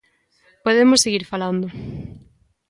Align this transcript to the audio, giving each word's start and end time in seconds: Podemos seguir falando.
Podemos 0.65 1.01
seguir 1.05 1.23
falando. 1.31 1.67